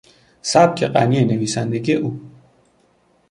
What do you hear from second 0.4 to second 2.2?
سبک غنی نویسندگی او